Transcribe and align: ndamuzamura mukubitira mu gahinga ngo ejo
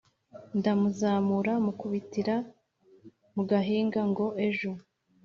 ndamuzamura 0.57 1.53
mukubitira 1.65 2.35
mu 3.35 3.41
gahinga 3.49 4.01
ngo 4.09 4.25
ejo 4.47 4.71